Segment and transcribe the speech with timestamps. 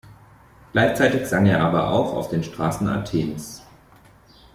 [0.71, 3.61] Gleichzeitig sang er aber auch auf den Straßen Athens.